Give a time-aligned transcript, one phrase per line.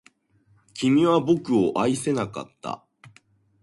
[0.73, 2.83] 君は僕を愛せなかった